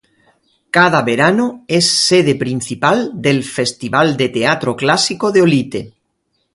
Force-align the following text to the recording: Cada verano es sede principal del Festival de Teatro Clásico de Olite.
Cada 0.75 1.03
verano 1.03 1.63
es 1.67 1.85
sede 2.05 2.33
principal 2.33 3.21
del 3.21 3.43
Festival 3.43 4.17
de 4.17 4.29
Teatro 4.29 4.75
Clásico 4.75 5.31
de 5.31 5.43
Olite. 5.43 5.93